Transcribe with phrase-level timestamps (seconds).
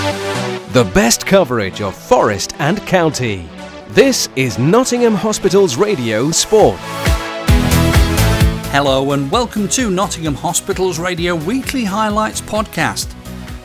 [0.00, 3.46] The best coverage of Forest and County.
[3.88, 6.78] This is Nottingham Hospital's Radio Sport.
[8.70, 13.12] Hello and welcome to Nottingham Hospital's Radio Weekly Highlights podcast,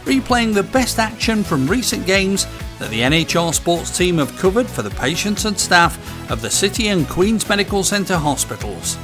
[0.04, 2.48] replaying the best action from recent games
[2.80, 5.98] that the NHR sports team have covered for the patients and staff
[6.30, 8.98] of the City and Queen's Medical Centre hospitals.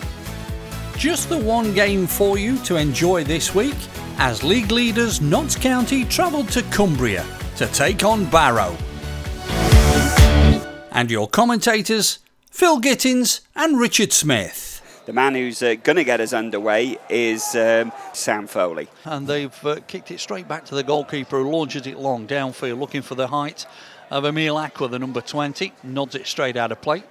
[0.98, 3.78] Just the one game for you to enjoy this week
[4.24, 7.26] as league leaders Notts County travelled to Cumbria
[7.56, 8.78] to take on Barrow.
[10.92, 12.20] And your commentators,
[12.52, 15.02] Phil Gittins and Richard Smith.
[15.08, 18.90] The man who's uh, going to get us underway is um, Sam Foley.
[19.06, 22.78] And they've uh, kicked it straight back to the goalkeeper who launches it long downfield,
[22.80, 23.66] looking for the height
[24.12, 25.74] of Emile Acquah, the number 20.
[25.82, 27.04] Nods it straight out of play.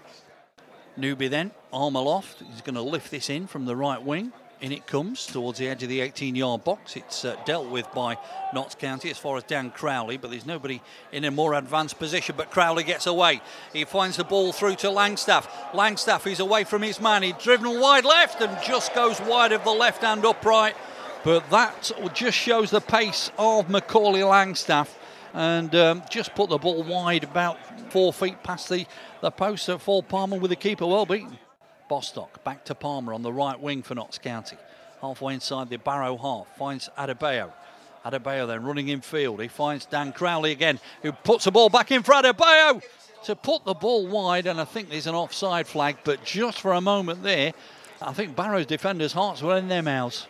[0.96, 2.44] Newby then, arm aloft.
[2.52, 4.32] He's going to lift this in from the right wing.
[4.60, 6.94] In it comes towards the edge of the 18 yard box.
[6.94, 8.18] It's uh, dealt with by
[8.52, 12.34] Notts County as far as Dan Crowley, but there's nobody in a more advanced position.
[12.36, 13.40] But Crowley gets away.
[13.72, 15.46] He finds the ball through to Langstaff.
[15.72, 17.22] Langstaff is away from his man.
[17.22, 20.76] He's driven wide left and just goes wide of the left hand upright.
[21.24, 24.88] But that just shows the pace of Macaulay Langstaff
[25.32, 27.58] and um, just put the ball wide about
[27.90, 28.86] four feet past the,
[29.22, 31.38] the post at Paul Palmer with the keeper well beaten.
[31.90, 34.56] Bostock back to Palmer on the right wing for Notts County.
[35.02, 37.50] Halfway inside the Barrow half, finds Adebayo.
[38.04, 39.42] Adebayo then running in field.
[39.42, 42.80] He finds Dan Crowley again, who puts the ball back in for Adebayo
[43.24, 44.46] to put the ball wide.
[44.46, 47.52] And I think there's an offside flag, but just for a moment there,
[48.00, 50.28] I think Barrow's defenders' hearts were in their mouths.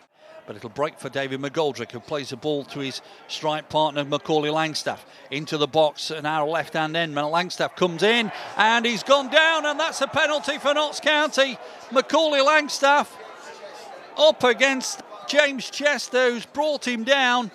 [0.51, 4.51] But it'll break for David McGoldrick, who plays the ball to his strike partner, Macaulay
[4.51, 4.99] Langstaff.
[5.31, 7.15] Into the box, and our left hand end.
[7.15, 11.57] Langstaff comes in, and he's gone down, and that's a penalty for Notts County.
[11.93, 13.07] Macaulay Langstaff
[14.19, 17.53] up against James Chester, who's brought him down.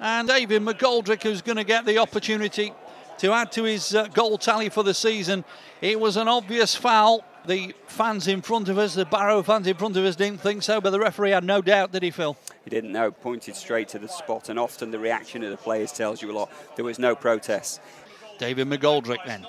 [0.00, 2.72] And David McGoldrick, who's going to get the opportunity
[3.18, 5.44] to add to his uh, goal tally for the season.
[5.82, 9.76] It was an obvious foul the fans in front of us, the Barrow fans in
[9.76, 12.36] front of us, didn't think so, but the referee had no doubt, did he, Phil?
[12.64, 15.92] He didn't know, pointed straight to the spot, and often the reaction of the players
[15.92, 16.50] tells you a lot.
[16.76, 17.80] There was no protest.
[18.38, 19.46] David McGoldrick then.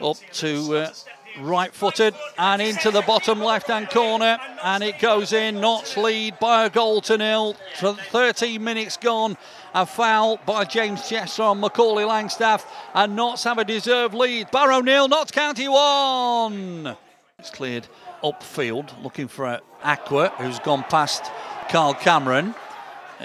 [0.00, 0.90] Up to uh,
[1.40, 5.60] right footed and into the bottom left hand corner, and it goes in.
[5.60, 7.56] Notts lead by a goal to nil.
[7.76, 9.36] 13 minutes gone.
[9.74, 12.64] A foul by James Chester on Macaulay Langstaff,
[12.94, 14.50] and Notts have a deserved lead.
[14.50, 16.96] Barrow nil, Notts County one.
[17.38, 17.86] It's cleared
[18.22, 21.24] upfield, looking for Acquah, who's gone past
[21.68, 22.54] Kyle Cameron.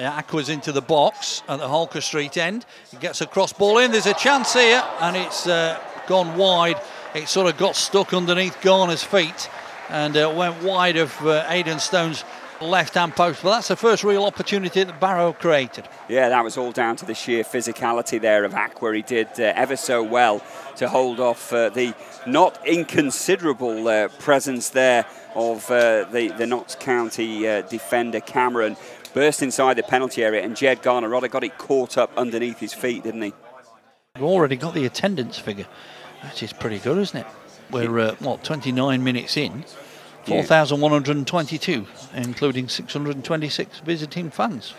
[0.03, 2.65] Acquah's into the box at the Holker Street end.
[2.91, 3.91] He gets a cross ball in.
[3.91, 6.77] There's a chance here, and it's uh, gone wide.
[7.15, 9.49] It sort of got stuck underneath Garner's feet
[9.89, 12.23] and uh, went wide of uh, Aidan Stone's
[12.61, 13.43] left hand post.
[13.43, 15.87] But that's the first real opportunity that Barrow created.
[16.09, 18.95] Yeah, that was all down to the sheer physicality there of Acquah.
[18.95, 20.43] He did uh, ever so well
[20.77, 21.93] to hold off uh, the
[22.25, 28.75] not inconsiderable uh, presence there of uh, the, the Notts County uh, defender Cameron.
[29.17, 32.72] Burst inside the penalty area, and Ged Garner rather got it caught up underneath his
[32.72, 33.33] feet, didn't he?
[34.13, 35.66] We've already got the attendance figure.
[36.22, 37.25] That is pretty good, isn't it?
[37.72, 39.66] We're, uh, what, 29 minutes in.
[40.25, 44.75] 4,122, including 626 visiting fans.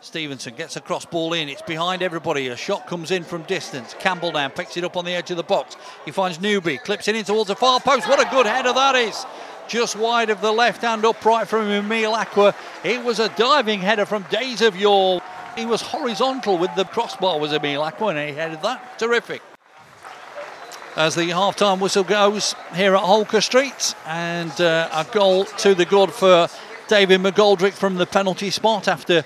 [0.00, 1.48] Stevenson gets a cross ball in.
[1.48, 2.48] It's behind everybody.
[2.48, 3.94] A shot comes in from distance.
[4.00, 5.76] Campbell now picks it up on the edge of the box.
[6.04, 8.08] He finds Newby, clips it in towards the far post.
[8.08, 9.24] What a good header that is!
[9.68, 12.54] Just wide of the left hand upright from Emile Acquah.
[12.84, 15.20] It was a diving header from days of yore.
[15.56, 18.98] He was horizontal with the crossbar, was Emil Aqua, and he headed that.
[18.98, 19.42] Terrific
[20.96, 25.84] as the half-time whistle goes here at Holker Street, and uh, a goal to the
[25.84, 26.48] good for
[26.88, 29.24] David McGoldrick from the penalty spot after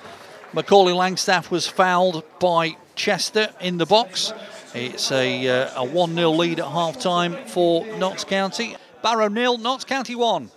[0.53, 4.34] Macaulay Langstaff was fouled by Chester in the box.
[4.74, 8.76] It's a, uh, a 1 0 lead at half time for Notts County.
[9.03, 10.51] Barrow nil, Notts County 1.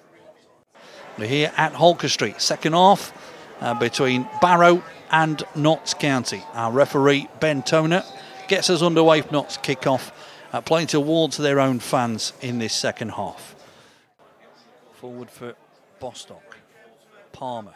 [1.17, 3.11] We're here at Holker Street, second half
[3.59, 6.43] uh, between Barrow and Notts County.
[6.53, 8.03] Our referee, Ben Toner,
[8.47, 10.11] gets us underway for Notts kick-off
[10.53, 13.55] uh, playing towards their own fans in this second half.
[14.93, 15.55] Forward for
[15.99, 16.57] Bostock.
[17.31, 17.73] Palmer.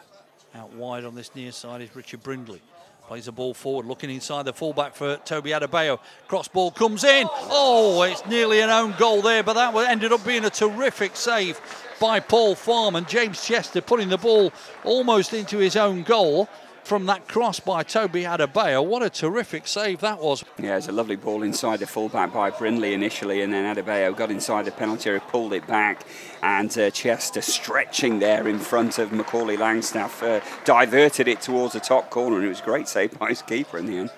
[0.54, 2.62] Out wide on this near side is Richard Brindley.
[3.10, 5.98] Plays the ball forward, looking inside the fullback for Toby Adebayo.
[6.28, 7.26] Cross ball comes in.
[7.50, 11.60] Oh, it's nearly an own goal there, but that ended up being a terrific save
[11.98, 14.52] by Paul Farman James Chester putting the ball
[14.84, 16.48] almost into his own goal.
[16.84, 18.84] From that cross by Toby Adebayo.
[18.84, 20.44] What a terrific save that was.
[20.58, 24.30] Yeah, it's a lovely ball inside the fullback by Brindley initially, and then Adebayo got
[24.30, 26.04] inside the penalty area, pulled it back,
[26.42, 31.80] and uh, Chester stretching there in front of Macaulay Langstaff, uh, diverted it towards the
[31.80, 34.10] top corner, and it was a great save by his keeper in the end.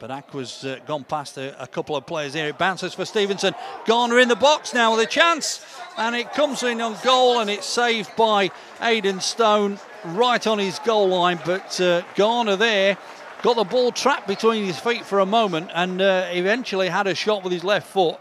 [0.00, 2.46] But Acquah's uh, gone past a, a, couple of players here.
[2.46, 3.54] It bounces for Stevenson.
[3.84, 5.62] Garner in the box now with a chance.
[5.98, 8.50] And it comes in on goal and it's saved by
[8.80, 11.38] Aidan Stone right on his goal line.
[11.44, 12.96] But uh, Garner there
[13.42, 17.14] got the ball trapped between his feet for a moment and uh, eventually had a
[17.14, 18.18] shot with his left foot.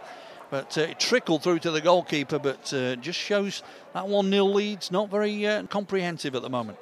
[0.52, 4.44] But uh, it trickled through to the goalkeeper, but uh, just shows that 1 0
[4.44, 6.78] lead's not very uh, comprehensive at the moment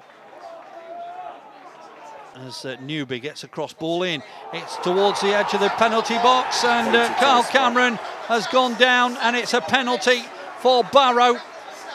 [2.46, 4.22] as uh, Newby gets a cross ball in.
[4.54, 7.96] It's towards the edge of the penalty box, and uh, Kyle Cameron
[8.28, 10.24] has gone down, and it's a penalty
[10.60, 11.38] for Barrow.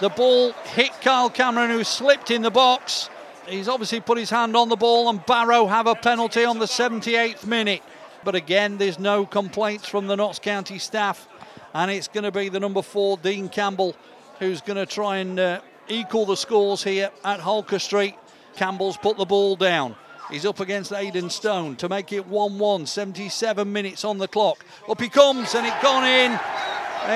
[0.00, 3.08] The ball hit Kyle Cameron, who slipped in the box.
[3.46, 6.66] He's obviously put his hand on the ball, and Barrow have a penalty on the
[6.66, 7.82] 78th minute.
[8.24, 11.28] But again, there's no complaints from the Notts County staff,
[11.74, 13.94] and it's going to be the number four, Dean Campbell,
[14.38, 18.14] who's going to try and uh, equal the scores here at Holker Street.
[18.56, 19.96] Campbell's put the ball down.
[20.32, 24.64] He's up against Aidan Stone to make it 1 1, 77 minutes on the clock.
[24.88, 26.40] Up he comes and it gone in.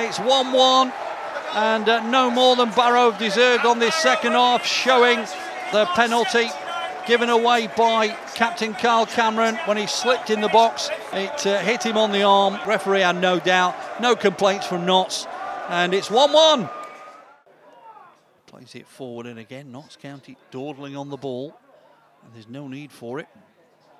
[0.05, 0.93] It's 1 1,
[1.55, 5.17] and uh, no more than Barrow deserved on this second half, showing
[5.71, 6.47] the penalty
[7.07, 10.91] given away by Captain Kyle Cameron when he slipped in the box.
[11.11, 12.59] It uh, hit him on the arm.
[12.67, 13.75] Referee had no doubt.
[13.99, 15.25] No complaints from Notts.
[15.69, 16.69] And it's 1 1.
[18.45, 19.71] Plays it forward and again.
[19.71, 21.57] Notts County dawdling on the ball.
[22.27, 23.27] And there's no need for it.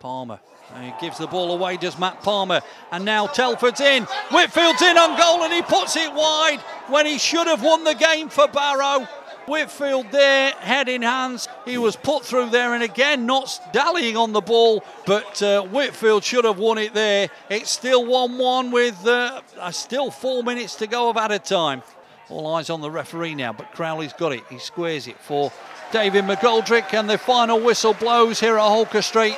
[0.01, 0.39] Palmer.
[0.75, 2.59] And he gives the ball away, does Matt Palmer.
[2.91, 4.03] And now Telford's in.
[4.31, 7.95] Whitfield's in on goal and he puts it wide when he should have won the
[7.95, 9.07] game for Barrow.
[9.47, 11.47] Whitfield there, head in hands.
[11.63, 16.25] He was put through there and again not dallying on the ball, but uh, Whitfield
[16.25, 17.29] should have won it there.
[17.49, 21.81] It's still 1 1 with uh, uh, still four minutes to go of added time.
[22.29, 24.43] All eyes on the referee now, but Crowley's got it.
[24.49, 25.53] He squares it for
[25.91, 29.37] David McGoldrick, and the final whistle blows here at Holker Street.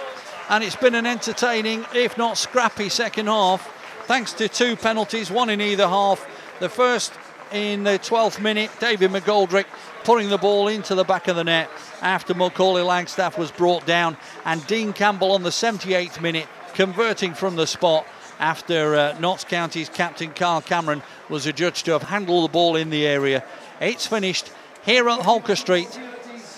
[0.49, 3.67] And it's been an entertaining, if not scrappy, second half,
[4.05, 6.27] thanks to two penalties, one in either half.
[6.59, 7.13] The first
[7.51, 9.65] in the 12th minute, David McGoldrick
[10.03, 11.69] putting the ball into the back of the net
[12.01, 17.55] after Macaulay Langstaff was brought down, and Dean Campbell on the 78th minute converting from
[17.55, 18.07] the spot
[18.39, 22.89] after uh, Notts County's captain Kyle Cameron was adjudged to have handled the ball in
[22.89, 23.43] the area.
[23.81, 24.51] It's finished
[24.83, 25.89] here at Holker Street.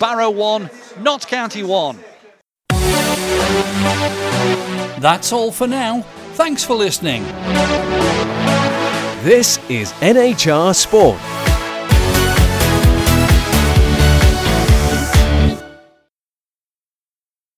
[0.01, 0.67] Barrow 1,
[1.01, 1.99] Notts County 1.
[4.99, 6.01] That's all for now.
[6.33, 7.21] Thanks for listening.
[9.23, 11.19] This is NHR Sport.